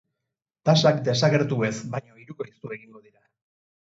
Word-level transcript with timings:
Tasak 0.69 0.95
desagertu 1.07 1.59
ez 1.67 1.73
baino 1.97 2.17
hirukoiztu 2.21 2.73
egingo 2.79 3.03
dira. 3.11 3.23